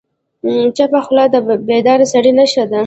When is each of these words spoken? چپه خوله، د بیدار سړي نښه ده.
چپه 0.75 0.99
خوله، 1.05 1.25
د 1.33 1.35
بیدار 1.67 1.99
سړي 2.13 2.31
نښه 2.39 2.63
ده. 2.71 2.79